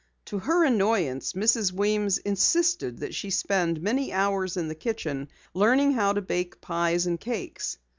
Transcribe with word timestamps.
To 0.25 0.39
her 0.39 0.65
annoyance, 0.65 1.33
Mrs. 1.33 1.71
Weems 1.71 2.17
insisted 2.17 3.01
that 3.01 3.13
she 3.13 3.29
spend 3.29 3.83
many 3.83 4.11
hours 4.11 4.57
in 4.57 4.67
the 4.67 4.73
kitchen, 4.73 5.27
learning 5.53 5.91
how 5.93 6.13
to 6.13 6.23
bake 6.23 6.59
pies 6.59 7.05
and 7.05 7.19
cakes. 7.19 7.77